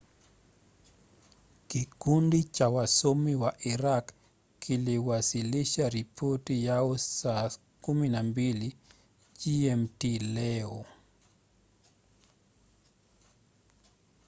kikundi 1.67 2.43
cha 2.43 2.69
wasomi 2.69 3.35
wa 3.35 3.55
iraq 3.61 4.11
kiliwasilisha 4.59 5.89
ripoti 5.89 6.65
yao 6.65 6.97
saa 6.97 7.49
12 7.81 8.71
gmt 9.39 10.03
leo 10.33 10.85